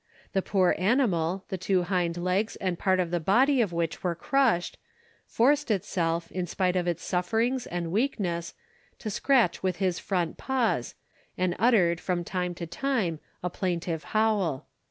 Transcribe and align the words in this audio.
The 0.33 0.41
poor 0.41 0.73
animal, 0.79 1.45
the 1.49 1.59
two 1.59 1.83
hind 1.83 2.17
legs 2.17 2.55
and 2.55 2.79
part 2.79 2.99
of 2.99 3.11
the 3.11 3.19
body 3.19 3.61
of 3.61 3.71
which 3.71 4.03
were 4.03 4.15
crushed, 4.15 4.79
forced 5.27 5.69
itself, 5.69 6.31
in 6.31 6.47
spite 6.47 6.75
of 6.75 6.87
his 6.87 7.01
sufferings 7.01 7.67
and 7.67 7.91
weakness, 7.91 8.55
to 8.97 9.11
scratch 9.11 9.61
with 9.61 9.75
his 9.75 9.99
front 9.99 10.37
paws, 10.37 10.95
and 11.37 11.55
uttered, 11.59 12.01
from 12.01 12.23
time 12.23 12.55
to 12.55 12.65
time, 12.65 13.19
a 13.43 13.49
plaintive 13.51 14.05
howl. 14.05 14.65